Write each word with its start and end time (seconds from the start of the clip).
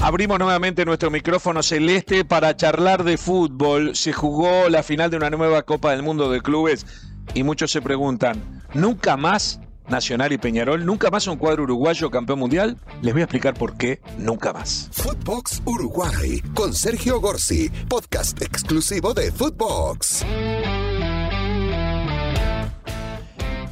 Abrimos 0.00 0.38
nuevamente 0.38 0.84
nuestro 0.84 1.10
micrófono 1.10 1.62
celeste 1.62 2.24
para 2.24 2.56
charlar 2.56 3.02
de 3.02 3.18
fútbol. 3.18 3.96
Se 3.96 4.12
jugó 4.12 4.68
la 4.68 4.82
final 4.82 5.10
de 5.10 5.16
una 5.16 5.28
nueva 5.28 5.62
Copa 5.62 5.90
del 5.90 6.02
Mundo 6.02 6.30
de 6.30 6.40
Clubes 6.40 6.86
y 7.34 7.42
muchos 7.42 7.72
se 7.72 7.82
preguntan, 7.82 8.62
¿nunca 8.74 9.16
más 9.16 9.60
Nacional 9.88 10.32
y 10.32 10.38
Peñarol? 10.38 10.84
¿Nunca 10.84 11.10
más 11.10 11.26
un 11.26 11.36
cuadro 11.36 11.64
uruguayo 11.64 12.10
campeón 12.10 12.38
mundial? 12.38 12.76
Les 13.02 13.12
voy 13.12 13.22
a 13.22 13.24
explicar 13.24 13.54
por 13.54 13.76
qué 13.76 14.00
nunca 14.18 14.52
más. 14.52 14.88
Footbox 14.92 15.62
Uruguay 15.64 16.42
con 16.54 16.74
Sergio 16.74 17.20
Gorsi, 17.20 17.70
podcast 17.88 18.40
exclusivo 18.42 19.14
de 19.14 19.32
Footbox. 19.32 20.24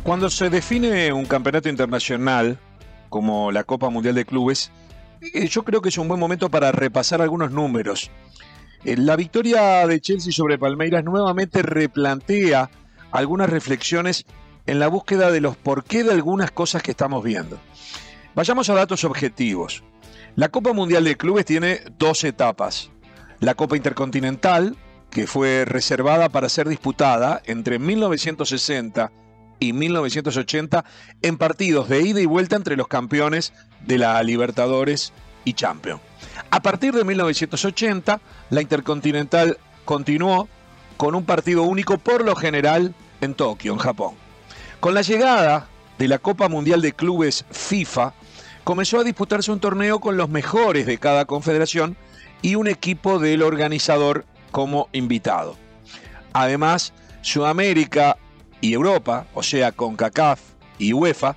Cuando 0.03 0.31
se 0.31 0.51
define 0.51 1.13
un 1.13 1.27
campeonato 1.27 1.69
internacional 1.69 2.59
como 3.11 3.53
la 3.53 3.65
Copa 3.65 3.91
Mundial 3.91 4.15
de 4.15 4.25
Clubes, 4.25 4.71
eh, 5.21 5.47
yo 5.49 5.63
creo 5.65 5.81
que 5.81 5.89
es 5.89 5.99
un 5.99 6.09
buen 6.09 6.21
momento 6.21 6.51
para 6.51 6.73
repasar 6.73 7.23
algunos 7.23 7.51
números. 7.51 8.11
Eh, 8.85 8.97
La 8.97 9.17
victoria 9.17 9.87
de 9.87 10.01
Chelsea 10.01 10.33
sobre 10.33 10.59
Palmeiras 10.59 11.05
nuevamente 11.05 11.63
replantea 11.63 12.71
algunas 13.11 13.51
reflexiones 13.51 14.25
en 14.67 14.79
la 14.79 14.89
búsqueda 14.89 15.31
de 15.31 15.41
los 15.41 15.57
porqué 15.57 16.05
de 16.05 16.13
algunas 16.13 16.51
cosas 16.51 16.83
que 16.83 16.91
estamos 16.91 17.23
viendo. 17.23 17.59
Vayamos 18.35 18.69
a 18.69 18.75
datos 18.75 19.05
objetivos. 19.05 19.83
La 20.35 20.51
Copa 20.51 20.73
Mundial 20.73 21.05
de 21.05 21.17
Clubes 21.17 21.47
tiene 21.47 21.81
dos 21.99 22.23
etapas. 22.25 22.91
La 23.41 23.55
Copa 23.55 23.77
Intercontinental, 23.77 24.77
que 25.11 25.27
fue 25.27 25.65
reservada 25.65 26.29
para 26.29 26.49
ser 26.49 26.69
disputada 26.69 27.41
entre 27.47 27.79
1960 27.79 29.13
y 29.59 29.73
1980 29.73 30.85
en 31.23 31.39
partidos 31.39 31.89
de 31.89 32.03
ida 32.03 32.21
y 32.21 32.27
vuelta 32.27 32.57
entre 32.57 32.77
los 32.77 32.89
campeones 32.89 33.53
de 33.87 33.99
la 33.99 34.23
Libertadores 34.23 35.13
y 35.45 35.55
Champions. 35.55 36.01
A 36.51 36.61
partir 36.61 36.95
de 36.95 37.05
1980, 37.05 38.21
la 38.51 38.63
Intercontinental 38.63 39.59
continuó 39.85 40.49
con 40.97 41.15
un 41.15 41.25
partido 41.25 41.63
único 41.63 41.99
por 41.99 42.25
lo 42.25 42.37
general 42.37 42.95
en 43.21 43.35
Tokio, 43.35 43.73
en 43.73 43.79
Japón. 43.79 44.15
Con 44.81 44.95
la 44.95 45.03
llegada 45.03 45.69
de 45.99 46.09
la 46.09 46.19
Copa 46.19 46.49
Mundial 46.49 46.83
de 46.83 46.93
Clubes 46.93 47.45
FIFA, 47.51 48.13
comenzó 48.65 49.01
a 49.01 49.05
disputarse 49.05 49.53
un 49.53 49.61
torneo 49.61 50.01
con 50.01 50.17
los 50.17 50.29
mejores 50.29 50.87
de 50.87 50.99
cada 50.99 51.25
confederación 51.25 51.97
y 52.43 52.57
un 52.57 52.69
equipo 52.69 53.19
del 53.19 53.43
organizador 53.43 54.25
como 54.51 54.89
invitado. 54.93 55.57
Además, 56.33 56.93
Sudamérica 57.23 58.19
y 58.67 58.75
Europa, 58.75 59.27
o 59.35 59.43
sea, 59.43 59.71
CONCACAF 59.71 60.41
y 60.79 60.93
UEFA, 60.93 61.37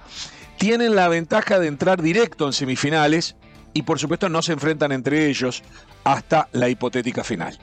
tienen 0.57 0.95
la 0.95 1.07
ventaja 1.07 1.59
de 1.59 1.67
entrar 1.67 2.01
directo 2.01 2.47
en 2.47 2.53
semifinales 2.53 3.35
y 3.73 3.83
por 3.83 3.99
supuesto 3.99 4.29
no 4.29 4.41
se 4.41 4.53
enfrentan 4.53 4.91
entre 4.91 5.27
ellos 5.27 5.63
hasta 6.03 6.49
la 6.53 6.69
hipotética 6.69 7.23
final. 7.23 7.57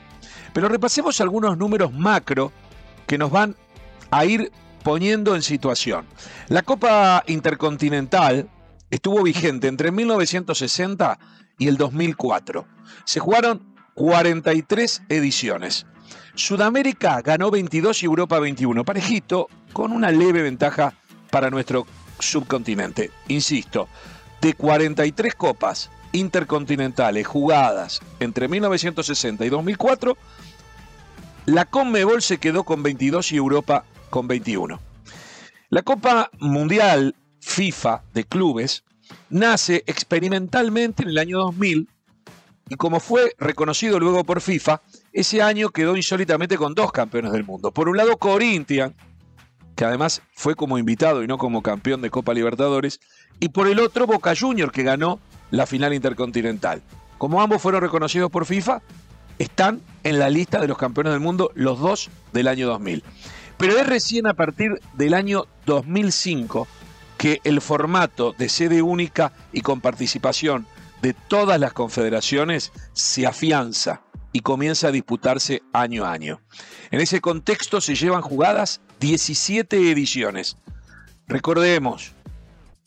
Pero 0.53 0.69
repasemos 0.69 1.19
algunos 1.19 1.57
números 1.57 1.91
macro 1.91 2.51
que 3.05 3.17
nos 3.17 3.29
van 3.29 3.55
a 4.09 4.25
ir 4.25 4.51
poniendo 4.83 5.35
en 5.35 5.41
situación. 5.41 6.05
La 6.47 6.61
Copa 6.61 7.23
Intercontinental 7.27 8.49
estuvo 8.89 9.21
vigente 9.21 9.67
entre 9.67 9.91
1960 9.91 11.19
y 11.59 11.67
el 11.67 11.75
2004. 11.75 12.65
Se 13.03 13.19
jugaron 13.19 13.75
43 13.95 15.03
ediciones. 15.09 15.85
Sudamérica 16.35 17.21
ganó 17.21 17.51
22 17.51 18.03
y 18.03 18.05
Europa 18.05 18.39
21, 18.39 18.83
parejito, 18.85 19.47
con 19.73 19.91
una 19.91 20.11
leve 20.11 20.41
ventaja 20.41 20.93
para 21.31 21.49
nuestro 21.49 21.85
subcontinente. 22.19 23.11
Insisto, 23.27 23.87
de 24.41 24.53
43 24.53 25.35
copas 25.35 25.89
intercontinentales 26.11 27.27
jugadas 27.27 28.01
entre 28.19 28.47
1960 28.47 29.45
y 29.45 29.49
2004, 29.49 30.17
la 31.45 31.65
Conmebol 31.65 32.21
se 32.21 32.37
quedó 32.37 32.63
con 32.63 32.83
22 32.83 33.31
y 33.31 33.37
Europa 33.37 33.85
con 34.09 34.27
21. 34.27 34.79
La 35.69 35.81
Copa 35.81 36.29
Mundial 36.39 37.15
FIFA 37.39 38.03
de 38.13 38.25
Clubes 38.25 38.83
nace 39.29 39.83
experimentalmente 39.87 41.03
en 41.03 41.09
el 41.09 41.17
año 41.17 41.39
2000 41.39 41.89
y 42.69 42.75
como 42.75 42.99
fue 42.99 43.33
reconocido 43.37 43.99
luego 43.99 44.23
por 44.23 44.41
FIFA, 44.41 44.81
ese 45.17 45.41
año 45.41 45.69
quedó 45.69 45.95
insólitamente 45.95 46.57
con 46.57 46.75
dos 46.75 46.91
campeones 46.91 47.31
del 47.31 47.43
mundo. 47.43 47.71
Por 47.71 47.89
un 47.89 47.97
lado 47.97 48.17
Corinthians, 48.17 48.93
que 49.75 49.83
además 49.83 50.21
fue 50.35 50.53
como 50.53 50.77
invitado 50.77 51.23
y 51.23 51.27
no 51.27 51.39
como 51.39 51.63
campeón 51.63 52.03
de 52.03 52.11
Copa 52.11 52.35
Libertadores, 52.35 52.99
y 53.39 53.49
por 53.49 53.67
el 53.67 53.79
otro 53.79 54.05
Boca 54.05 54.35
Junior, 54.39 54.71
que 54.71 54.83
ganó 54.83 55.19
la 55.49 55.65
final 55.65 55.95
intercontinental. 55.95 56.83
Como 57.17 57.41
ambos 57.41 57.63
fueron 57.63 57.81
reconocidos 57.81 58.29
por 58.29 58.45
FIFA, 58.45 58.83
están 59.39 59.81
en 60.03 60.19
la 60.19 60.29
lista 60.29 60.61
de 60.61 60.67
los 60.67 60.77
campeones 60.77 61.13
del 61.13 61.19
mundo 61.19 61.49
los 61.55 61.79
dos 61.79 62.11
del 62.31 62.47
año 62.47 62.67
2000. 62.67 63.03
Pero 63.57 63.75
es 63.79 63.87
recién 63.87 64.27
a 64.27 64.35
partir 64.35 64.79
del 64.93 65.15
año 65.15 65.47
2005 65.65 66.67
que 67.17 67.41
el 67.43 67.59
formato 67.59 68.35
de 68.37 68.49
sede 68.49 68.83
única 68.83 69.33
y 69.51 69.61
con 69.61 69.81
participación 69.81 70.67
de 71.01 71.13
todas 71.13 71.59
las 71.59 71.73
confederaciones 71.73 72.71
se 72.93 73.25
afianza 73.25 74.03
y 74.37 74.41
comienza 74.41 74.89
a 74.89 74.91
disputarse 74.91 75.63
año 75.73 76.05
a 76.05 76.11
año. 76.11 76.41
En 76.91 77.01
ese 77.01 77.21
contexto 77.21 77.81
se 77.81 77.95
llevan 77.95 78.21
jugadas 78.21 78.81
17 78.99 79.89
ediciones. 79.89 80.57
Recordemos, 81.27 82.11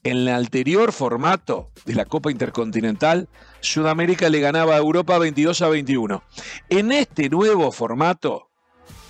en 0.05 0.19
el 0.19 0.29
anterior 0.29 0.93
formato 0.93 1.69
de 1.87 1.97
la 1.97 2.05
Copa 2.05 2.31
Intercontinental, 2.31 3.29
Sudamérica 3.59 4.29
le 4.29 4.39
ganaba 4.39 4.77
a 4.77 4.79
Europa 4.79 5.19
22 5.19 5.61
a 5.63 5.69
21. 5.71 6.23
En 6.69 6.93
este 6.93 7.29
nuevo 7.29 7.73
formato, 7.73 8.49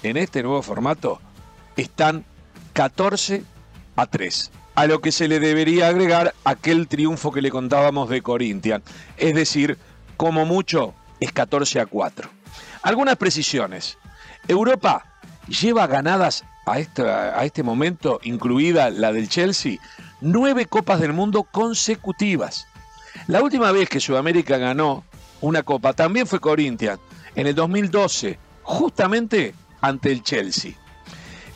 en 0.02 0.16
este 0.16 0.42
nuevo 0.42 0.62
formato, 0.62 1.20
están 1.76 2.24
14 2.72 3.44
a 3.96 4.06
3. 4.06 4.50
A 4.76 4.86
lo 4.86 5.02
que 5.02 5.12
se 5.12 5.28
le 5.28 5.40
debería 5.40 5.88
agregar 5.88 6.32
aquel 6.44 6.88
triunfo 6.88 7.32
que 7.32 7.42
le 7.42 7.50
contábamos 7.50 8.08
de 8.08 8.22
Corinthians. 8.22 8.82
Es 9.18 9.34
decir, 9.34 9.76
como 10.16 10.46
mucho, 10.46 10.94
es 11.20 11.32
14 11.32 11.80
a 11.80 11.86
4. 11.86 12.28
Algunas 12.82 13.16
precisiones. 13.16 13.98
Europa 14.48 15.04
lleva 15.46 15.86
ganadas 15.86 16.44
a, 16.66 16.72
a 16.72 17.44
este 17.44 17.62
momento, 17.62 18.20
incluida 18.22 18.90
la 18.90 19.12
del 19.12 19.28
Chelsea, 19.28 19.78
nueve 20.20 20.66
Copas 20.66 21.00
del 21.00 21.12
Mundo 21.12 21.44
consecutivas. 21.44 22.66
La 23.26 23.42
última 23.42 23.72
vez 23.72 23.88
que 23.88 24.00
Sudamérica 24.00 24.56
ganó 24.56 25.04
una 25.40 25.62
copa 25.62 25.92
también 25.92 26.26
fue 26.26 26.40
Corinthians, 26.40 27.00
en 27.34 27.46
el 27.46 27.54
2012, 27.54 28.38
justamente 28.62 29.54
ante 29.80 30.12
el 30.12 30.22
Chelsea. 30.22 30.72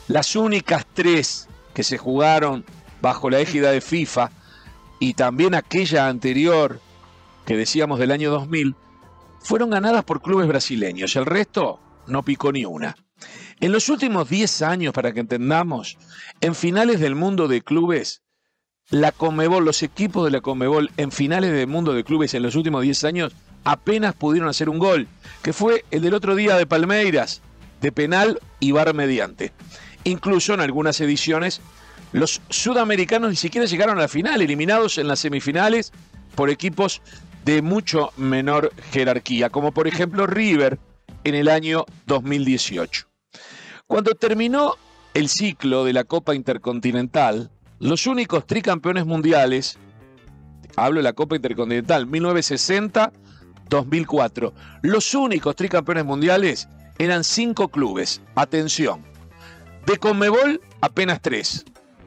Las 0.09 0.37
únicas 0.37 0.87
tres 0.93 1.49
que 1.73 1.83
se 1.83 1.99
jugaron 1.99 2.65
bajo 3.01 3.31
la 3.31 3.41
égida 3.41 3.71
de 3.71 3.81
FIFA 3.81 4.31
y 4.99 5.15
también 5.15 5.55
aquella 5.55 6.09
anterior 6.09 6.81
que 7.45 7.57
decíamos 7.57 7.99
del 7.99 8.11
año 8.11 8.31
2000, 8.31 8.75
fueron 9.45 9.71
ganadas 9.71 10.05
por 10.05 10.23
clubes 10.23 10.49
brasileños. 10.49 11.15
El 11.15 11.27
resto 11.27 11.79
no 12.09 12.23
picó 12.25 12.51
ni 12.51 12.65
una. 12.65 12.97
En 13.61 13.71
los 13.71 13.89
últimos 13.89 14.29
10 14.29 14.63
años, 14.63 14.93
para 14.93 15.13
que 15.13 15.21
entendamos, 15.21 15.97
en 16.41 16.55
finales 16.55 16.99
del 16.99 17.15
mundo 17.15 17.47
de 17.47 17.63
clubes, 17.63 18.23
la 18.91 19.13
Comebol, 19.13 19.65
los 19.65 19.83
equipos 19.83 20.25
de 20.25 20.31
la 20.31 20.41
Comebol 20.41 20.91
en 20.97 21.13
finales 21.13 21.53
del 21.53 21.67
mundo 21.67 21.93
de 21.93 22.05
clubes 22.05 22.35
en 22.35 22.43
los 22.43 22.55
últimos 22.55 22.83
10 22.83 23.05
años 23.05 23.33
apenas 23.65 24.15
pudieron 24.15 24.49
hacer 24.49 24.69
un 24.69 24.79
gol, 24.79 25.07
que 25.43 25.53
fue 25.53 25.85
el 25.91 26.03
del 26.03 26.15
otro 26.15 26.35
día 26.35 26.57
de 26.57 26.67
Palmeiras, 26.67 27.41
de 27.81 27.93
penal 27.93 28.41
y 28.61 28.73
bar 28.73 28.93
mediante. 28.95 29.53
Incluso 30.05 30.53
en 30.53 30.61
algunas 30.61 31.01
ediciones, 31.01 31.61
los 32.13 32.41
sudamericanos 32.51 33.31
ni 33.31 33.37
siquiera 33.37 33.67
llegaron 33.67 33.99
a 33.99 34.03
la 34.03 34.09
final, 34.09 34.43
eliminados 34.43 34.99
en 34.99 35.09
las 35.09 35.21
semifinales 35.21 35.93
por 36.35 36.51
equipos 36.51 37.01
de 37.45 37.63
mucho 37.63 38.11
menor 38.17 38.73
jerarquía, 38.91 39.51
como 39.51 39.71
por 39.73 39.87
ejemplo 39.87 40.27
River 40.27 40.81
en 41.25 41.35
el 41.35 41.49
año 41.49 41.85
2018. 42.07 43.07
Cuando 43.87 44.15
terminó 44.15 44.77
el 45.15 45.29
ciclo 45.29 45.85
de 45.85 45.93
la 45.93 46.05
Copa 46.05 46.35
Intercontinental, 46.35 47.51
los 47.81 48.07
únicos 48.07 48.47
tricampeones 48.47 49.05
mundiales, 49.07 49.79
hablo 50.77 51.01
de 51.01 51.05
la 51.05 51.13
Copa 51.13 51.37
Intercontinental 51.37 52.09
1960-2004, 52.09 54.53
los 54.83 55.15
únicos 55.15 55.55
tricampeones 55.55 56.05
mundiales 56.05 56.69
eran 56.99 57.23
cinco 57.25 57.69
clubes. 57.69 58.23
Atención, 58.35 59.03
de 59.87 59.99
Conmebol 59.99 60.61
apenas 60.81 61.21
tres. 61.21 61.65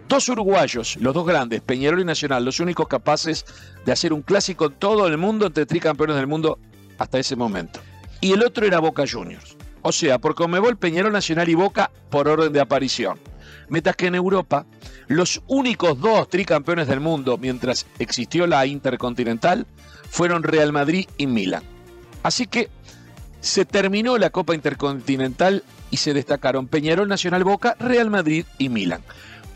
Dos 0.08 0.30
uruguayos, 0.30 0.98
los 1.02 1.14
dos 1.14 1.26
grandes, 1.26 1.62
Peñarol 1.62 2.00
y 2.00 2.06
Nacional, 2.06 2.46
los 2.46 2.60
únicos 2.60 2.88
capaces 2.88 3.46
de 3.86 3.92
hacer 3.92 4.14
un 4.14 4.22
clásico 4.22 4.68
en 4.68 4.74
todo 4.74 5.06
el 5.08 5.18
mundo 5.18 5.48
entre 5.48 5.66
tricampeones 5.66 6.16
del 6.16 6.28
mundo 6.28 6.60
hasta 6.98 7.20
ese 7.20 7.36
momento. 7.36 7.82
Y 8.22 8.32
el 8.32 8.44
otro 8.44 8.66
era 8.66 8.80
Boca 8.80 9.04
Juniors. 9.10 9.58
O 9.82 9.92
sea, 9.92 10.18
por 10.20 10.34
Conmebol, 10.34 10.78
Peñarol, 10.78 11.12
Nacional 11.12 11.50
y 11.50 11.56
Boca 11.56 11.92
por 12.10 12.28
orden 12.28 12.54
de 12.54 12.62
aparición. 12.62 13.20
Mientras 13.70 13.96
que 13.96 14.08
en 14.08 14.16
Europa 14.16 14.66
Los 15.08 15.42
únicos 15.48 16.00
dos 16.00 16.30
tricampeones 16.30 16.88
del 16.88 17.00
mundo 17.00 17.38
mientras 17.38 17.86
existió 18.00 18.48
la 18.48 18.66
Intercontinental 18.66 19.66
fueron 20.10 20.44
Real 20.44 20.74
Madrid 20.74 21.08
y 21.18 21.28
Milan. 21.28 21.64
Así 22.24 22.48
que 22.48 22.70
se 23.40 23.64
terminó 23.66 24.18
la 24.18 24.30
Copa 24.30 24.56
Intercontinental 24.56 25.64
y 25.92 25.98
se 25.98 26.14
destacaron 26.14 26.68
Peñarol 26.68 27.08
Nacional 27.08 27.44
Boca, 27.46 27.76
Real 27.80 28.10
Madrid 28.10 28.46
y 28.58 28.68
Milan. 28.68 29.02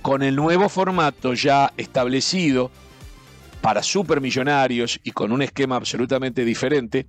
Con 0.01 0.23
el 0.23 0.35
nuevo 0.35 0.67
formato 0.67 1.33
ya 1.33 1.73
establecido 1.77 2.71
para 3.61 3.83
supermillonarios 3.83 4.99
y 5.03 5.11
con 5.11 5.31
un 5.31 5.43
esquema 5.43 5.75
absolutamente 5.75 6.43
diferente, 6.43 7.05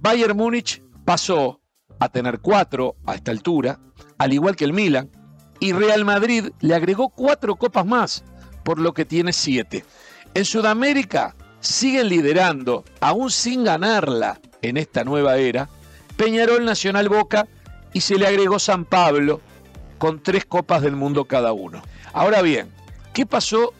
Bayern 0.00 0.36
Múnich 0.36 0.82
pasó 1.04 1.60
a 1.98 2.08
tener 2.08 2.38
cuatro 2.38 2.96
a 3.06 3.16
esta 3.16 3.32
altura, 3.32 3.80
al 4.18 4.32
igual 4.32 4.54
que 4.54 4.64
el 4.64 4.72
Milan, 4.72 5.10
y 5.58 5.72
Real 5.72 6.04
Madrid 6.04 6.50
le 6.60 6.74
agregó 6.74 7.08
cuatro 7.08 7.56
copas 7.56 7.86
más, 7.86 8.24
por 8.64 8.78
lo 8.78 8.94
que 8.94 9.04
tiene 9.04 9.32
siete. 9.32 9.84
En 10.34 10.44
Sudamérica 10.44 11.34
siguen 11.60 12.08
liderando, 12.08 12.84
aún 13.00 13.30
sin 13.30 13.64
ganarla 13.64 14.40
en 14.62 14.76
esta 14.76 15.04
nueva 15.04 15.36
era, 15.36 15.68
Peñarol 16.16 16.64
Nacional 16.64 17.08
Boca 17.08 17.48
y 17.92 18.00
se 18.00 18.16
le 18.16 18.26
agregó 18.26 18.58
San 18.58 18.84
Pablo 18.84 19.40
con 20.02 20.20
tres 20.20 20.44
copas 20.44 20.82
del 20.82 20.96
mundo 20.96 21.26
cada 21.26 21.52
uno. 21.52 21.80
Ahora 22.12 22.42
bien, 22.42 22.72
¿qué 23.14 23.24
pasó 23.24 23.72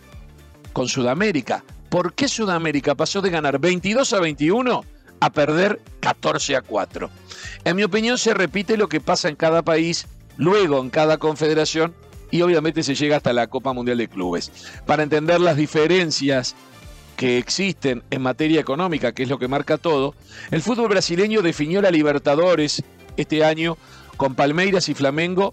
con 0.72 0.86
Sudamérica? 0.86 1.64
¿Por 1.88 2.14
qué 2.14 2.28
Sudamérica 2.28 2.94
pasó 2.94 3.20
de 3.22 3.30
ganar 3.30 3.58
22 3.58 4.12
a 4.12 4.20
21 4.20 4.84
a 5.19 5.30
perder 5.32 5.80
14 5.98 6.54
a 6.54 6.62
4? 6.62 7.10
En 7.64 7.74
mi 7.74 7.82
opinión 7.82 8.19
se 8.19 8.34
repite 8.34 8.76
lo 8.76 8.88
que 8.88 9.00
pasa 9.00 9.28
en 9.28 9.34
cada 9.34 9.62
país, 9.62 10.06
luego 10.36 10.78
en 10.78 10.90
cada 10.90 11.19
confederación 11.19 11.92
y 12.30 12.42
obviamente 12.42 12.84
se 12.84 12.94
llega 12.94 13.16
hasta 13.16 13.32
la 13.32 13.48
Copa 13.48 13.72
Mundial 13.72 13.98
de 13.98 14.06
Clubes. 14.06 14.52
Para 14.86 15.02
entender 15.02 15.40
las 15.40 15.56
diferencias 15.56 16.54
que 17.16 17.38
existen 17.38 18.04
en 18.12 18.22
materia 18.22 18.60
económica, 18.60 19.10
que 19.10 19.24
es 19.24 19.28
lo 19.28 19.40
que 19.40 19.48
marca 19.48 19.76
todo, 19.76 20.14
el 20.52 20.62
fútbol 20.62 20.88
brasileño 20.88 21.42
definió 21.42 21.82
la 21.82 21.90
Libertadores 21.90 22.84
este 23.16 23.44
año 23.44 23.76
con 24.16 24.36
Palmeiras 24.36 24.88
y 24.88 24.94
Flamengo 24.94 25.52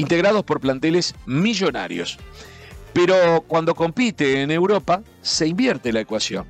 integrados 0.00 0.44
por 0.44 0.60
planteles 0.60 1.14
millonarios. 1.26 2.18
Pero 2.92 3.44
cuando 3.46 3.74
compite 3.74 4.42
en 4.42 4.50
Europa 4.50 5.02
se 5.20 5.46
invierte 5.46 5.92
la 5.92 6.00
ecuación. 6.00 6.46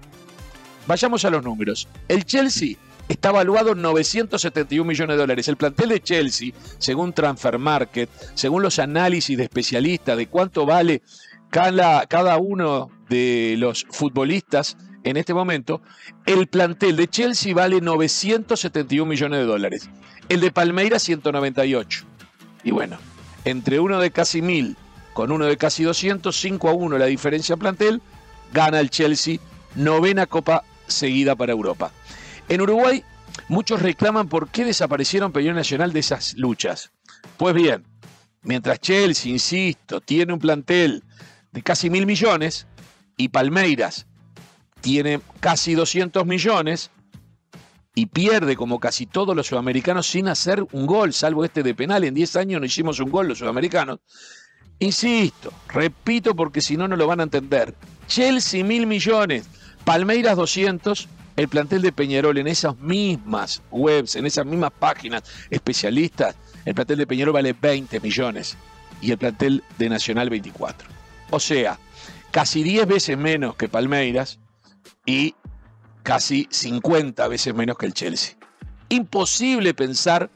Vayamos 0.87 1.25
a 1.25 1.31
los 1.31 1.43
números. 1.45 1.89
El 2.09 2.25
Chelsea 2.25 2.77
está 3.09 3.33
valuado 3.33 3.73
en 3.73 3.83
971 3.83 4.89
millones 4.89 5.15
de 5.15 5.21
dólares. 5.21 5.49
El 5.49 5.57
plantel 5.57 5.91
de 5.91 6.01
Chelsea, 6.01 6.53
según 6.79 7.13
Transfer 7.13 7.59
Market, 7.59 8.09
según 8.35 8.63
los 8.63 8.79
análisis 8.79 9.37
de 9.37 9.45
especialistas 9.45 10.17
de 10.17 10.29
cuánto 10.29 10.65
vale 10.65 11.03
cada, 11.51 12.07
cada 12.07 12.39
uno 12.39 12.89
de 13.09 13.57
los 13.59 13.85
futbolistas 13.91 14.77
en 15.03 15.17
este 15.17 15.35
momento, 15.35 15.83
el 16.25 16.47
plantel 16.47 16.97
de 16.97 17.09
Chelsea 17.09 17.55
vale 17.55 17.81
971 17.81 19.09
millones 19.09 19.41
de 19.41 19.45
dólares, 19.45 19.91
el 20.29 20.41
de 20.41 20.53
Palmeiras 20.53 21.03
198. 21.03 22.05
Y 22.63 22.71
bueno, 22.71 22.99
entre 23.45 23.81
uno 23.81 24.01
de 24.01 24.11
casi 24.11 24.43
mil 24.43 24.77
con 25.13 25.33
uno 25.33 25.47
de 25.47 25.57
casi 25.57 25.83
200, 25.83 26.35
5 26.39 26.69
a 26.69 26.73
1 26.73 26.99
la 26.99 27.07
diferencia 27.07 27.57
plantel, 27.57 28.01
gana 28.53 28.81
el 28.81 28.91
Chelsea, 28.91 29.39
novena 29.75 30.27
copa 30.27 30.65
seguida 30.87 31.35
para 31.35 31.53
Europa. 31.53 31.93
En 32.49 32.61
Uruguay, 32.61 33.05
muchos 33.49 33.83
reclaman 33.83 34.29
por 34.29 34.49
qué 34.49 34.65
desaparecieron 34.65 35.33
Peñón 35.33 35.57
Nacional 35.57 35.93
de 35.93 36.01
esas 36.01 36.35
luchas. 36.35 36.93
Pues 37.37 37.55
bien, 37.55 37.85
mientras 38.43 38.81
Chelsea, 38.81 39.33
insisto, 39.33 40.01
tiene 40.01 40.33
un 40.33 40.39
plantel 40.39 41.03
de 41.53 41.63
casi 41.63 41.91
mil 41.91 42.07
millones, 42.07 42.67
y 43.21 43.29
Palmeiras 43.29 44.07
tiene 44.81 45.21
casi 45.41 45.75
200 45.75 46.25
millones 46.25 46.91
y 47.95 48.07
pierde 48.07 48.57
como 48.57 48.79
casi 48.79 49.07
todos 49.07 49.35
los 49.35 49.49
sudamericanos 49.49 50.07
sin 50.07 50.29
hacer 50.29 50.65
un 50.73 50.87
gol, 50.87 51.13
salvo 51.13 51.45
este 51.45 51.63
de 51.63 51.75
penal. 51.75 52.05
En 52.05 52.15
10 52.15 52.37
años 52.37 52.61
no 52.61 52.67
hicimos 52.67 53.01
un 53.01 53.11
gol 53.11 53.29
los 53.29 53.39
sudamericanos. 53.39 54.01
Insisto, 54.79 55.53
repito 55.69 56.35
porque 56.35 56.61
si 56.61 56.77
no, 56.77 56.89
no 56.89 56.97
lo 56.97 57.07
van 57.07 57.21
a 57.21 57.25
entender. 57.25 57.75
Chelsea 58.07 58.65
mil 58.65 58.87
millones, 58.87 59.47
Palmeiras 59.85 60.37
200, 60.37 61.09
el 61.37 61.49
plantel 61.49 61.83
de 61.83 61.93
Peñarol 61.93 62.39
en 62.39 62.47
esas 62.47 62.79
mismas 62.79 63.63
webs, 63.71 64.17
en 64.17 64.27
esas 64.27 64.47
mismas 64.47 64.73
páginas 64.79 65.23
especialistas, 65.51 66.35
el 66.65 66.75
plantel 66.75 66.99
de 66.99 67.07
Peñarol 67.07 67.35
vale 67.35 67.53
20 67.53 68.01
millones 68.01 68.57
y 69.03 69.11
el 69.11 69.19
plantel 69.19 69.63
de 69.79 69.89
Nacional 69.89 70.31
24. 70.31 70.89
O 71.31 71.41
sea, 71.41 71.79
casi 72.31 72.63
10 72.63 72.87
veces 72.87 73.19
menos 73.19 73.57
que 73.57 73.69
Palmeiras 73.69 74.39
y 75.07 75.35
casi 76.03 76.49
50 76.51 77.27
veces 77.29 77.55
menos 77.55 77.77
que 77.77 77.87
el 77.87 77.95
Chelsea. 77.95 78.37
Imposible 78.89 79.75
pensar 79.75 80.31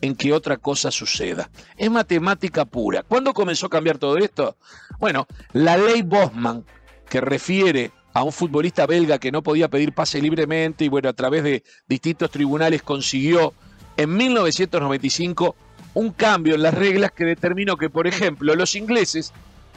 en 0.00 0.14
que 0.14 0.32
otra 0.32 0.56
cosa 0.56 0.90
suceda. 0.90 1.50
Es 1.76 1.90
matemática 1.90 2.64
pura. 2.64 3.02
¿Cuándo 3.02 3.32
comenzó 3.32 3.66
a 3.66 3.70
cambiar 3.70 3.98
todo 3.98 4.18
esto? 4.18 4.56
Bueno, 4.98 5.26
la 5.52 5.76
ley 5.76 6.02
Bosman, 6.02 6.64
que 7.08 7.20
refiere 7.20 7.92
a 8.12 8.22
un 8.22 8.32
futbolista 8.32 8.86
belga 8.86 9.18
que 9.18 9.32
no 9.32 9.42
podía 9.42 9.68
pedir 9.68 9.92
pase 9.92 10.20
libremente 10.20 10.84
y 10.84 10.88
bueno, 10.88 11.08
a 11.08 11.12
través 11.12 11.42
de 11.42 11.62
distintos 11.86 12.30
tribunales 12.30 12.82
consiguió 12.82 13.52
en 13.96 14.16
1995 14.16 15.54
un 15.94 16.12
cambio 16.12 16.54
en 16.54 16.62
las 16.62 16.74
reglas 16.74 17.12
que 17.12 17.24
determinó 17.24 17.76
que, 17.76 17.90
por 17.90 18.06
ejemplo, 18.06 18.54
los 18.54 18.74
ingleses, 18.74 19.32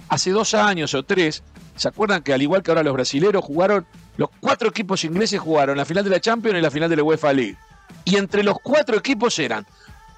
hace 0.10 0.32
dos 0.32 0.54
años 0.54 0.94
o 0.94 1.04
tres, 1.04 1.44
¿Se 1.80 1.88
acuerdan 1.88 2.24
que 2.24 2.34
al 2.34 2.42
igual 2.42 2.62
que 2.62 2.72
ahora 2.72 2.84
los 2.84 2.92
brasileros 2.92 3.42
jugaron, 3.42 3.86
los 4.18 4.30
cuatro 4.42 4.68
equipos 4.68 5.06
ingleses 5.06 5.40
jugaron 5.40 5.78
la 5.78 5.86
final 5.86 6.04
de 6.04 6.10
la 6.10 6.20
Champions 6.20 6.60
y 6.60 6.62
la 6.62 6.70
final 6.70 6.90
de 6.90 6.98
la 6.98 7.04
UEFA 7.04 7.32
League? 7.32 7.56
Y 8.04 8.18
entre 8.18 8.44
los 8.44 8.60
cuatro 8.62 8.98
equipos 8.98 9.40
eran 9.40 9.66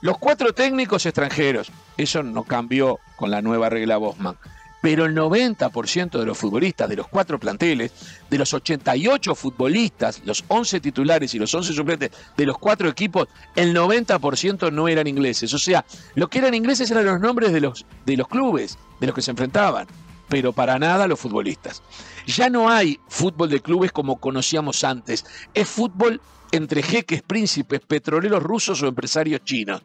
los 0.02 0.18
cuatro 0.18 0.54
técnicos 0.56 1.06
extranjeros. 1.06 1.72
Eso 1.98 2.24
no 2.24 2.46
cambió 2.46 3.00
con 3.16 3.30
la 3.30 3.44
nueva 3.44 3.70
regla 3.70 3.98
Bosman. 3.98 4.38
Pero 4.82 5.06
el 5.06 5.16
90% 5.16 6.18
de 6.18 6.26
los 6.26 6.36
futbolistas 6.36 6.90
de 6.90 6.96
los 6.96 7.08
cuatro 7.08 7.40
planteles, 7.40 7.92
de 8.28 8.40
los 8.40 8.52
88 8.56 9.36
futbolistas, 9.36 10.24
los 10.26 10.44
11 10.48 10.80
titulares 10.80 11.36
y 11.36 11.38
los 11.38 11.54
11 11.54 11.74
suplentes 11.74 12.10
de 12.36 12.46
los 12.48 12.58
cuatro 12.58 12.90
equipos, 12.90 13.28
el 13.56 13.76
90% 13.76 14.74
no 14.74 14.88
eran 14.88 15.06
ingleses. 15.06 15.54
O 15.54 15.60
sea, 15.60 15.86
lo 16.16 16.28
que 16.28 16.40
eran 16.40 16.56
ingleses 16.56 16.90
eran 16.90 17.06
los 17.06 17.20
nombres 17.20 17.54
de 17.54 17.62
los, 17.62 17.86
de 18.04 18.18
los 18.18 18.28
clubes 18.28 18.80
de 19.00 19.06
los 19.06 19.16
que 19.16 19.22
se 19.22 19.30
enfrentaban 19.30 19.86
pero 20.32 20.54
para 20.54 20.80
nada 20.80 21.08
los 21.08 21.20
futbolistas. 21.20 21.84
Ya 22.26 22.50
no 22.50 22.70
hay 22.70 22.98
fútbol 23.10 23.50
de 23.50 23.60
clubes 23.60 23.92
como 23.92 24.18
conocíamos 24.18 24.86
antes, 24.86 25.26
es 25.54 25.68
fútbol 25.68 26.22
entre 26.54 26.82
jeques, 26.82 27.22
príncipes, 27.22 27.82
petroleros 27.82 28.42
rusos 28.42 28.82
o 28.82 28.88
empresarios 28.88 29.44
chinos. 29.44 29.84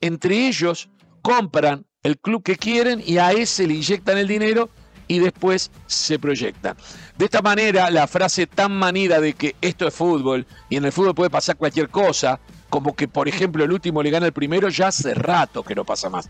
Entre 0.00 0.48
ellos 0.48 0.90
compran 1.22 1.86
el 2.02 2.18
club 2.18 2.42
que 2.42 2.56
quieren 2.56 3.00
y 3.06 3.18
a 3.18 3.30
ese 3.30 3.68
le 3.68 3.74
inyectan 3.74 4.18
el 4.18 4.26
dinero 4.26 4.68
y 5.06 5.20
después 5.20 5.70
se 5.86 6.18
proyectan. 6.18 6.76
De 7.16 7.26
esta 7.26 7.40
manera, 7.40 7.88
la 7.88 8.08
frase 8.08 8.48
tan 8.48 8.72
manida 8.72 9.20
de 9.20 9.34
que 9.34 9.54
esto 9.60 9.86
es 9.86 9.94
fútbol 9.94 10.44
y 10.68 10.76
en 10.76 10.86
el 10.86 10.92
fútbol 10.92 11.14
puede 11.14 11.30
pasar 11.30 11.56
cualquier 11.56 11.88
cosa, 11.88 12.40
como 12.68 12.96
que 12.96 13.06
por 13.06 13.28
ejemplo 13.28 13.62
el 13.62 13.70
último 13.70 14.02
le 14.02 14.10
gana 14.10 14.26
el 14.26 14.32
primero, 14.32 14.68
ya 14.70 14.88
hace 14.88 15.14
rato 15.14 15.62
que 15.62 15.76
no 15.76 15.84
pasa 15.84 16.10
más. 16.10 16.28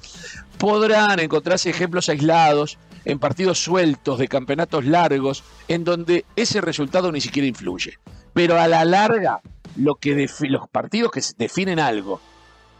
Podrán 0.58 1.18
encontrarse 1.20 1.70
ejemplos 1.70 2.10
aislados 2.10 2.76
en 3.04 3.18
partidos 3.18 3.62
sueltos 3.62 4.18
de 4.18 4.28
campeonatos 4.28 4.84
largos, 4.84 5.44
en 5.68 5.84
donde 5.84 6.24
ese 6.36 6.60
resultado 6.60 7.12
ni 7.12 7.20
siquiera 7.20 7.46
influye. 7.46 7.98
Pero 8.32 8.58
a 8.58 8.68
la 8.68 8.84
larga, 8.84 9.40
lo 9.76 9.96
que 9.96 10.28
los 10.48 10.68
partidos 10.68 11.10
que 11.10 11.22
definen 11.36 11.78
algo 11.78 12.20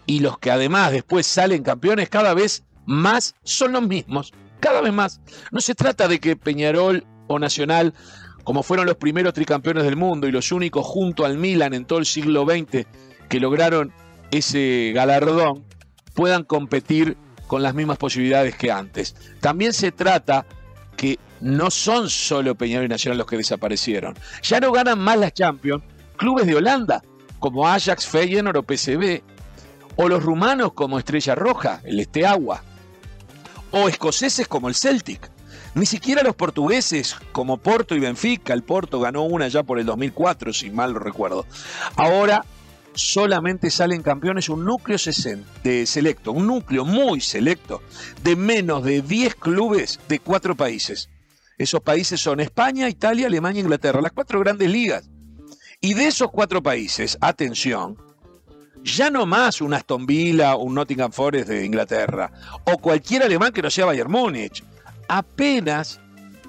y 0.06 0.20
los 0.20 0.38
que 0.38 0.50
además 0.50 0.92
después 0.92 1.26
salen 1.26 1.62
campeones 1.62 2.08
cada 2.08 2.34
vez 2.34 2.64
más 2.86 3.34
son 3.42 3.72
los 3.72 3.82
mismos, 3.86 4.32
cada 4.60 4.80
vez 4.80 4.92
más. 4.92 5.20
No 5.50 5.60
se 5.60 5.74
trata 5.74 6.08
de 6.08 6.20
que 6.20 6.36
Peñarol 6.36 7.04
o 7.26 7.38
Nacional, 7.38 7.94
como 8.44 8.62
fueron 8.62 8.86
los 8.86 8.96
primeros 8.96 9.34
tricampeones 9.34 9.84
del 9.84 9.96
mundo 9.96 10.28
y 10.28 10.32
los 10.32 10.52
únicos 10.52 10.86
junto 10.86 11.24
al 11.24 11.38
Milan 11.38 11.74
en 11.74 11.84
todo 11.84 11.98
el 11.98 12.06
siglo 12.06 12.44
XX 12.44 12.86
que 13.28 13.40
lograron 13.40 13.92
ese 14.30 14.92
galardón, 14.94 15.64
puedan 16.14 16.44
competir 16.44 17.16
con 17.54 17.62
las 17.62 17.72
mismas 17.72 17.98
posibilidades 17.98 18.56
que 18.56 18.72
antes. 18.72 19.14
También 19.38 19.72
se 19.72 19.92
trata 19.92 20.44
que 20.96 21.20
no 21.40 21.70
son 21.70 22.10
solo 22.10 22.56
Peñarol 22.56 22.86
y 22.86 22.88
Nacional 22.88 23.16
los 23.16 23.28
que 23.28 23.36
desaparecieron. 23.36 24.18
Ya 24.42 24.58
no 24.58 24.72
ganan 24.72 24.98
más 24.98 25.16
las 25.16 25.34
Champions 25.34 25.84
clubes 26.16 26.46
de 26.48 26.56
Holanda, 26.56 27.04
como 27.38 27.68
Ajax, 27.68 28.08
Feyenoord 28.08 28.56
o 28.56 28.64
PSV, 28.64 29.22
o 29.94 30.08
los 30.08 30.24
rumanos 30.24 30.72
como 30.72 30.98
Estrella 30.98 31.36
Roja, 31.36 31.80
el 31.84 32.00
Esteagua, 32.00 32.64
o 33.70 33.88
escoceses 33.88 34.48
como 34.48 34.68
el 34.68 34.74
Celtic. 34.74 35.30
Ni 35.76 35.86
siquiera 35.86 36.24
los 36.24 36.34
portugueses 36.34 37.14
como 37.30 37.58
Porto 37.58 37.94
y 37.94 38.00
Benfica, 38.00 38.52
el 38.52 38.64
Porto 38.64 38.98
ganó 38.98 39.22
una 39.22 39.46
ya 39.46 39.62
por 39.62 39.78
el 39.78 39.86
2004, 39.86 40.52
si 40.52 40.72
mal 40.72 40.92
lo 40.92 40.98
recuerdo. 40.98 41.46
Ahora 41.94 42.44
solamente 42.94 43.70
salen 43.70 44.02
campeones 44.02 44.48
un 44.48 44.64
núcleo 44.64 44.98
de 45.62 45.86
selecto, 45.86 46.32
un 46.32 46.46
núcleo 46.46 46.84
muy 46.84 47.20
selecto 47.20 47.82
de 48.22 48.36
menos 48.36 48.84
de 48.84 49.02
10 49.02 49.34
clubes 49.34 50.00
de 50.08 50.20
cuatro 50.20 50.54
países. 50.54 51.08
Esos 51.58 51.80
países 51.80 52.20
son 52.20 52.40
España, 52.40 52.88
Italia, 52.88 53.26
Alemania 53.26 53.60
Inglaterra, 53.60 54.00
las 54.00 54.12
cuatro 54.12 54.40
grandes 54.40 54.70
ligas. 54.70 55.08
Y 55.80 55.94
de 55.94 56.06
esos 56.06 56.30
cuatro 56.30 56.62
países, 56.62 57.18
atención, 57.20 57.96
ya 58.82 59.10
no 59.10 59.26
más 59.26 59.60
un 59.60 59.74
Aston 59.74 60.06
Villa, 60.06 60.56
un 60.56 60.74
Nottingham 60.74 61.12
Forest 61.12 61.48
de 61.48 61.64
Inglaterra, 61.64 62.30
o 62.64 62.78
cualquier 62.78 63.22
alemán 63.22 63.52
que 63.52 63.62
no 63.62 63.70
sea 63.70 63.86
Bayern 63.86 64.10
Múnich. 64.10 64.64
Apenas 65.08 66.00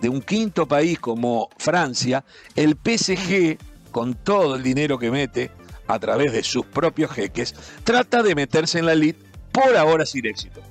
de 0.02 0.10
un 0.10 0.22
quinto 0.22 0.68
país 0.68 1.00
como 1.00 1.50
Francia, 1.58 2.24
el 2.56 2.76
PSG, 2.76 3.58
con 3.92 4.16
todo 4.16 4.56
el 4.56 4.64
dinero 4.64 4.98
que 4.98 5.12
mete 5.12 5.52
a 5.88 6.00
través 6.00 6.34
de 6.34 6.44
sus 6.44 6.66
propios 6.66 7.12
jeques, 7.12 7.56
trata 7.84 8.24
de 8.24 8.36
meterse 8.36 8.80
en 8.80 8.86
la 8.86 8.94
elite 8.94 9.24
por 9.52 9.76
ahora 9.76 10.06
sin 10.06 10.26
éxito. 10.26 10.62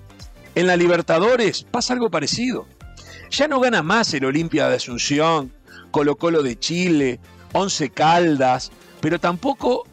En 0.54 0.66
la 0.66 0.76
Libertadores 0.76 1.64
pasa 1.70 1.94
algo 1.94 2.10
parecido. 2.10 2.66
Ya 3.30 3.48
no 3.48 3.58
gana 3.60 3.82
más 3.82 4.12
el 4.14 4.24
Olimpia 4.24 4.68
de 4.68 4.76
Asunción, 4.76 5.52
Colo 5.90 6.16
Colo 6.16 6.42
de 6.42 6.58
Chile, 6.58 7.18
Once 7.52 7.90
Caldas, 7.90 8.70
pero 9.00 9.18
tampoco 9.18 9.84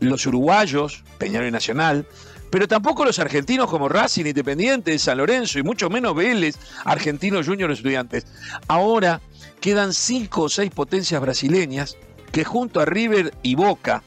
los 0.00 0.26
uruguayos, 0.26 1.04
Peñarol 1.18 1.48
y 1.48 1.52
Nacional, 1.52 2.06
pero 2.50 2.66
tampoco 2.66 3.04
los 3.04 3.18
argentinos 3.18 3.68
como 3.68 3.88
Racing, 3.88 4.26
Independiente, 4.26 4.98
San 4.98 5.18
Lorenzo 5.18 5.58
y 5.58 5.62
mucho 5.62 5.90
menos 5.90 6.14
Vélez, 6.14 6.56
Argentinos 6.84 7.46
Juniors 7.46 7.74
Estudiantes. 7.74 8.26
Ahora 8.68 9.20
quedan 9.60 9.92
cinco 9.92 10.42
o 10.42 10.48
seis 10.48 10.70
potencias 10.70 11.20
brasileñas 11.20 11.96
que 12.32 12.44
junto 12.44 12.80
a 12.80 12.84
River 12.84 13.34
y 13.42 13.54
Boca, 13.54 14.02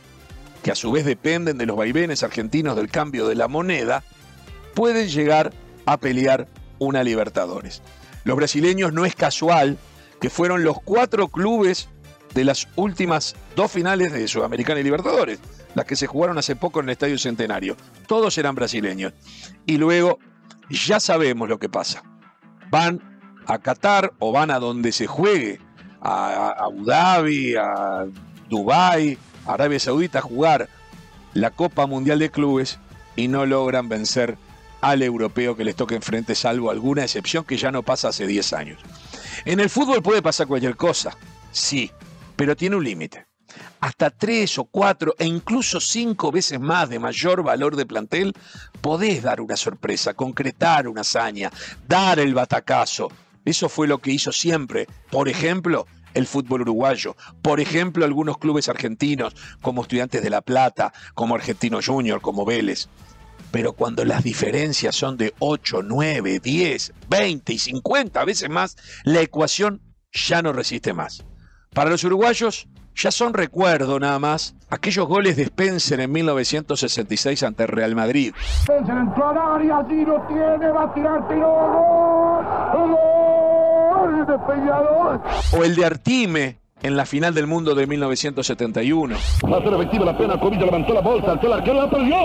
que 0.64 0.72
a 0.72 0.76
su 0.76 0.92
vez 0.92 1.06
dependen 1.06 1.58
de 1.58 1.66
los 1.66 1.78
vaivenes 1.78 2.24
argentinos 2.24 2.76
del 2.76 2.90
cambio 2.90 3.28
de 3.28 3.36
la 3.36 3.48
moneda, 3.48 4.04
pueden 4.74 5.10
llegar 5.10 5.54
a 5.86 5.98
pelear 5.98 6.48
una 6.80 7.04
Libertadores. 7.04 7.82
Los 8.24 8.36
brasileños 8.36 8.94
no 8.94 9.06
es 9.06 9.16
casual 9.16 9.78
que 10.20 10.30
fueron 10.30 10.64
los 10.64 10.82
cuatro 10.82 11.28
clubes 11.28 11.90
de 12.34 12.46
las 12.46 12.68
últimas 12.76 13.36
dos 13.56 13.72
finales 13.72 14.14
de 14.14 14.28
Sudamericana 14.28 14.80
y 14.80 14.84
Libertadores, 14.84 15.40
las 15.76 15.86
que 15.86 15.96
se 15.96 16.08
jugaron 16.08 16.38
hace 16.38 16.56
poco 16.56 16.80
en 16.80 16.86
el 16.86 16.92
Estadio 16.92 17.18
Centenario. 17.18 17.76
Todos 18.08 18.38
eran 18.38 18.56
brasileños. 18.56 19.14
Y 19.66 19.78
luego 19.78 20.20
ya 20.70 21.00
sabemos 21.00 21.50
lo 21.50 21.60
que 21.60 21.70
pasa. 21.70 22.04
Van 22.70 23.02
a 23.48 23.60
Qatar 23.60 24.14
o 24.20 24.32
van 24.32 24.52
a 24.52 24.60
donde 24.60 24.92
se 24.92 25.08
juegue, 25.08 25.60
a 26.02 26.52
Abu 26.58 26.86
Dhabi, 26.86 27.56
a 27.56 28.06
Dubái, 28.50 29.18
Arabia 29.46 29.80
Saudita 29.80 30.20
a 30.20 30.22
jugar 30.22 30.70
la 31.34 31.52
Copa 31.52 31.86
Mundial 31.86 32.20
de 32.20 32.32
Clubes 32.32 32.80
y 33.16 33.28
no 33.28 33.46
logran 33.46 33.90
vencer 33.90 34.38
al 34.82 35.04
europeo 35.04 35.56
que 35.56 35.64
les 35.64 35.76
toque 35.76 35.96
enfrente, 35.96 36.36
salvo 36.36 36.72
alguna 36.72 37.04
excepción 37.04 37.44
que 37.44 37.58
ya 37.58 37.72
no 37.72 37.84
pasa 37.84 38.10
hace 38.10 38.26
10 38.26 38.54
años. 38.54 38.80
En 39.46 39.60
el 39.60 39.70
fútbol 39.70 40.02
puede 40.02 40.22
pasar 40.22 40.48
cualquier 40.48 40.76
cosa, 40.76 41.16
sí, 41.52 41.92
pero 42.36 42.56
tiene 42.56 42.76
un 42.76 42.84
límite. 42.84 43.26
Hasta 43.80 44.10
tres 44.10 44.58
o 44.58 44.66
cuatro 44.66 45.16
e 45.18 45.26
incluso 45.26 45.80
cinco 45.80 46.32
veces 46.32 46.60
más 46.60 46.90
de 46.90 47.00
mayor 47.00 47.44
valor 47.44 47.76
de 47.76 47.86
plantel, 47.86 48.34
podés 48.80 49.24
dar 49.24 49.42
una 49.42 49.58
sorpresa, 49.58 50.14
concretar 50.14 50.88
una 50.88 51.02
hazaña, 51.02 51.52
dar 51.88 52.20
el 52.20 52.34
batacazo. 52.34 53.10
Eso 53.44 53.70
fue 53.70 53.88
lo 53.88 53.98
que 53.98 54.12
hizo 54.12 54.32
siempre, 54.32 54.88
por 55.10 55.28
ejemplo, 55.28 55.86
el 56.14 56.28
fútbol 56.28 56.62
uruguayo. 56.62 57.16
Por 57.42 57.60
ejemplo, 57.60 58.06
algunos 58.06 58.38
clubes 58.38 58.70
argentinos, 58.70 59.36
como 59.62 59.82
Estudiantes 59.82 60.22
de 60.22 60.30
La 60.30 60.42
Plata, 60.42 60.94
como 61.14 61.36
Argentino 61.36 61.80
Junior, 61.86 62.22
como 62.22 62.46
Vélez. 62.46 62.88
Pero 63.52 63.74
cuando 63.74 64.06
las 64.06 64.24
diferencias 64.24 64.96
son 64.96 65.18
de 65.18 65.34
8, 65.40 65.82
9, 65.84 66.40
10, 66.40 66.94
20 67.10 67.54
y 67.54 67.60
50 67.60 68.26
veces 68.26 68.50
más, 68.50 68.78
la 69.04 69.22
ecuación 69.22 69.82
ya 70.12 70.42
no 70.42 70.54
resiste 70.54 70.94
más. 70.94 71.26
Para 71.74 71.90
los 71.90 72.04
uruguayos, 72.04 72.68
ya 72.96 73.12
son 73.12 73.34
recuerdo 73.34 74.00
nada 74.00 74.20
más 74.20 74.56
aquellos 74.70 75.08
goles 75.08 75.38
de 75.38 75.44
Spencer 75.44 76.00
en 76.00 76.12
1966 76.12 77.44
ante 77.44 77.68
Real 77.68 77.96
Madrid. 77.96 78.34
Spencer 78.62 78.98
entró 78.98 79.30
al 79.30 79.38
área, 79.38 79.86
tiene, 79.88 80.72
va 80.72 80.84
a 80.84 80.94
tirar 80.94 81.28
tiro, 81.28 82.72
¡Gol 82.74 82.92
de 82.92 83.11
Peñarol! 84.48 85.22
O 85.58 85.64
el 85.64 85.76
de 85.76 85.86
Artime 85.86 86.58
en 86.82 86.98
la 86.98 87.06
final 87.06 87.34
del 87.34 87.48
mundo 87.48 87.76
de 87.76 87.88
1971. 87.88 89.16
Va 89.52 89.58
a 89.58 89.62
ser 89.62 89.74
efectiva 89.74 90.06
la 90.06 90.18
pena, 90.18 90.40
Covilla 90.40 90.66
levantó 90.66 90.94
la 90.94 91.02
bolsa, 91.02 91.40
el 91.42 91.54
arquero, 91.54 91.82
la 91.82 91.90
perdió. 91.90 92.16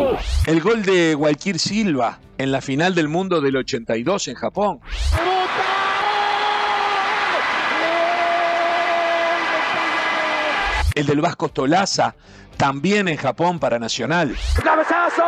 ¡Gol! 0.00 0.18
El 0.46 0.60
gol 0.60 0.82
de 0.82 1.14
Gualquir 1.14 1.58
Silva 1.58 2.18
en 2.38 2.50
la 2.50 2.60
final 2.60 2.94
del 2.94 3.08
mundo 3.08 3.40
del 3.40 3.56
82 3.56 4.28
en 4.28 4.34
Japón. 4.34 4.80
el 10.94 11.06
del 11.06 11.20
Vasco 11.20 11.48
Tolaza, 11.48 12.14
también 12.56 13.08
en 13.08 13.16
Japón 13.16 13.58
para 13.58 13.78
Nacional. 13.78 14.36
¡Cabezazo! 14.62 15.22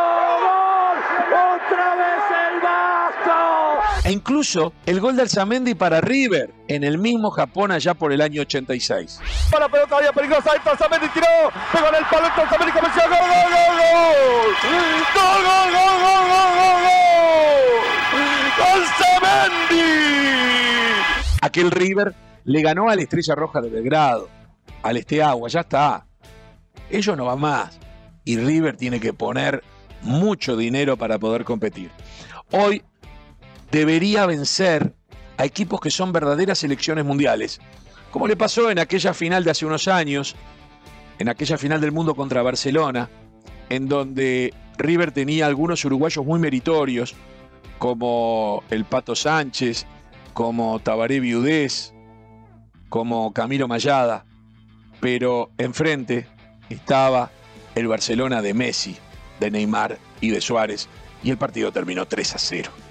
E 4.03 4.11
incluso 4.11 4.73
el 4.85 4.99
gol 4.99 5.15
de 5.15 5.21
Alzamendi 5.21 5.75
para 5.75 6.01
River, 6.01 6.53
en 6.67 6.83
el 6.83 6.97
mismo 6.97 7.31
Japón 7.31 7.71
allá 7.71 7.93
por 7.93 8.11
el 8.11 8.19
año 8.19 8.41
86. 8.41 9.19
Para 9.49 9.69
pelota 9.69 9.95
había 9.97 10.11
peligrosa, 10.11 10.51
Alzamendi 10.51 11.07
tiró, 11.09 11.25
pegó 11.71 11.87
en 11.87 11.95
el 11.95 12.05
palo, 12.11 12.27
Alzamendi 12.35 12.71
comenzó, 12.73 12.99
gol, 12.99 13.17
gol, 13.17 13.49
gol, 13.53 13.77
gol. 13.79 14.13
Gol, 15.15 15.41
gol, 15.45 15.69
gol, 15.71 15.95
gol, 16.03 16.25
gol, 16.27 16.79
gol. 16.83 17.03
Alzamendi. 18.73 19.87
Aquel 21.41 21.71
River 21.71 22.13
le 22.43 22.61
ganó 22.61 22.89
a 22.89 22.95
la 22.95 23.01
Estrella 23.01 23.35
Roja 23.35 23.61
de 23.61 23.69
Belgrado 23.69 24.29
al 24.83 24.97
este 24.97 25.23
agua, 25.23 25.47
ya 25.47 25.61
está. 25.61 26.05
Ellos 26.89 27.15
no 27.17 27.25
van 27.25 27.39
más. 27.39 27.79
Y 28.25 28.37
River 28.37 28.75
tiene 28.75 28.99
que 28.99 29.13
poner 29.13 29.63
mucho 30.01 30.57
dinero 30.57 30.97
para 30.97 31.17
poder 31.17 31.45
competir. 31.45 31.89
Hoy 32.51 32.83
debería 33.73 34.27
vencer 34.27 34.93
a 35.35 35.45
equipos 35.45 35.81
que 35.81 35.89
son 35.89 36.13
verdaderas 36.13 36.59
selecciones 36.59 37.03
mundiales, 37.03 37.59
como 38.11 38.27
le 38.27 38.37
pasó 38.37 38.69
en 38.69 38.77
aquella 38.77 39.15
final 39.15 39.43
de 39.43 39.49
hace 39.49 39.65
unos 39.65 39.87
años, 39.87 40.35
en 41.17 41.27
aquella 41.27 41.57
final 41.57 41.81
del 41.81 41.91
mundo 41.91 42.13
contra 42.13 42.43
Barcelona, 42.43 43.09
en 43.69 43.87
donde 43.89 44.53
River 44.77 45.11
tenía 45.11 45.47
algunos 45.47 45.83
uruguayos 45.85 46.23
muy 46.23 46.39
meritorios, 46.39 47.15
como 47.79 48.63
el 48.69 48.85
Pato 48.85 49.15
Sánchez, 49.15 49.87
como 50.33 50.77
Tabaré 50.79 51.19
Viudés, 51.19 51.95
como 52.89 53.33
Camilo 53.33 53.67
Mayada, 53.67 54.23
pero 54.99 55.49
enfrente 55.57 56.27
estaba 56.69 57.31
el 57.73 57.87
Barcelona 57.87 58.43
de 58.43 58.53
Messi, 58.53 58.95
de 59.39 59.49
Neymar 59.49 59.97
y 60.21 60.29
de 60.29 60.41
Suárez, 60.41 60.87
y 61.23 61.31
el 61.31 61.37
partido 61.37 61.71
terminó 61.71 62.05
3 62.05 62.35
a 62.35 62.37
0. 62.37 62.82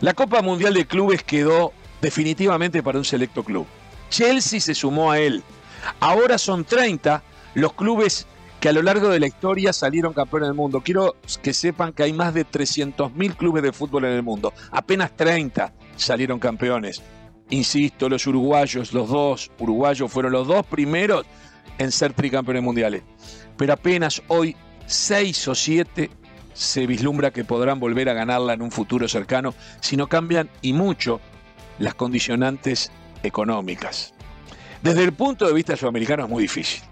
La 0.00 0.14
Copa 0.14 0.42
Mundial 0.42 0.74
de 0.74 0.86
Clubes 0.86 1.24
quedó 1.24 1.72
definitivamente 2.00 2.82
para 2.82 2.98
un 2.98 3.04
selecto 3.04 3.42
club. 3.42 3.66
Chelsea 4.10 4.60
se 4.60 4.74
sumó 4.74 5.10
a 5.10 5.18
él. 5.18 5.42
Ahora 5.98 6.38
son 6.38 6.64
30 6.64 7.22
los 7.54 7.72
clubes 7.72 8.26
que 8.60 8.68
a 8.68 8.72
lo 8.72 8.82
largo 8.82 9.08
de 9.08 9.18
la 9.18 9.26
historia 9.26 9.72
salieron 9.72 10.12
campeones 10.12 10.48
del 10.48 10.56
mundo. 10.56 10.82
Quiero 10.84 11.16
que 11.42 11.52
sepan 11.52 11.92
que 11.92 12.04
hay 12.04 12.12
más 12.12 12.32
de 12.32 12.46
300.000 12.46 13.36
clubes 13.36 13.62
de 13.62 13.72
fútbol 13.72 14.04
en 14.04 14.12
el 14.12 14.22
mundo. 14.22 14.52
Apenas 14.70 15.16
30 15.16 15.72
salieron 15.96 16.38
campeones. 16.38 17.02
Insisto, 17.50 18.08
los 18.08 18.26
uruguayos, 18.26 18.92
los 18.92 19.08
dos 19.08 19.50
uruguayos 19.58 20.12
fueron 20.12 20.32
los 20.32 20.46
dos 20.46 20.64
primeros 20.66 21.24
en 21.78 21.90
ser 21.90 22.12
tricampeones 22.12 22.62
mundiales. 22.62 23.02
Pero 23.56 23.72
apenas 23.72 24.22
hoy 24.28 24.54
seis 24.86 25.46
o 25.48 25.54
siete 25.54 26.10
se 26.58 26.88
vislumbra 26.88 27.30
que 27.30 27.44
podrán 27.44 27.78
volver 27.78 28.08
a 28.08 28.14
ganarla 28.14 28.52
en 28.52 28.62
un 28.62 28.72
futuro 28.72 29.06
cercano 29.06 29.54
si 29.80 29.96
no 29.96 30.08
cambian 30.08 30.50
y 30.60 30.72
mucho 30.72 31.20
las 31.78 31.94
condicionantes 31.94 32.90
económicas. 33.22 34.12
Desde 34.82 35.04
el 35.04 35.12
punto 35.12 35.46
de 35.46 35.54
vista 35.54 35.76
sudamericano 35.76 36.24
es 36.24 36.28
muy 36.28 36.42
difícil. 36.42 36.82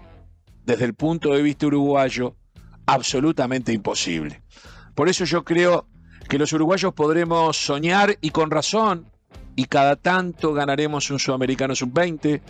Desde 0.63 0.85
el 0.85 0.93
punto 0.93 1.33
de 1.33 1.41
vista 1.41 1.67
uruguayo, 1.67 2.37
absolutamente 2.85 3.73
imposible. 3.73 4.41
Por 4.95 5.09
eso 5.09 5.25
yo 5.25 5.43
creo 5.43 5.89
que 6.29 6.39
los 6.39 6.53
uruguayos 6.53 6.93
podremos 6.93 7.57
soñar 7.57 8.17
y 8.21 8.31
con 8.31 8.49
razón 8.49 9.11
y 9.57 9.65
cada 9.65 9.97
tanto 9.97 10.53
ganaremos 10.53 11.11
un 11.11 11.19
Sudamericano 11.19 11.75
Sub-20, 11.75 12.41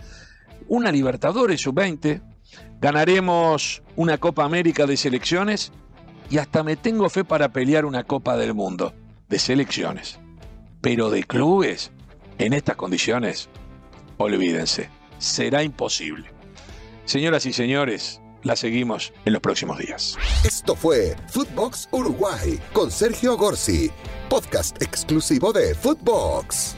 una 0.68 0.92
Libertadores 0.92 1.62
Sub-20, 1.62 2.22
ganaremos 2.80 3.82
una 3.96 4.18
Copa 4.18 4.44
América 4.44 4.86
de 4.86 4.96
selecciones 4.96 5.72
y 6.30 6.38
hasta 6.38 6.62
me 6.62 6.76
tengo 6.76 7.08
fe 7.08 7.24
para 7.24 7.52
pelear 7.52 7.84
una 7.84 8.04
Copa 8.04 8.36
del 8.36 8.54
Mundo 8.54 8.94
de 9.28 9.38
selecciones. 9.38 10.18
Pero 10.80 11.10
de 11.10 11.24
clubes, 11.24 11.90
en 12.38 12.52
estas 12.52 12.76
condiciones, 12.76 13.48
olvídense, 14.16 14.90
será 15.18 15.62
imposible. 15.62 16.30
Señoras 17.04 17.46
y 17.46 17.52
señores, 17.52 18.20
la 18.42 18.56
seguimos 18.56 19.12
en 19.24 19.32
los 19.32 19.42
próximos 19.42 19.78
días. 19.78 20.16
Esto 20.44 20.76
fue 20.76 21.16
Footbox 21.28 21.88
Uruguay 21.90 22.60
con 22.72 22.90
Sergio 22.90 23.36
Gorsi, 23.36 23.90
podcast 24.28 24.80
exclusivo 24.82 25.52
de 25.52 25.74
Footbox. 25.74 26.76